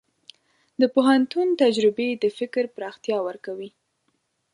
[0.79, 3.69] د پوهنتون تجربې د فکر پراختیا ورکوي.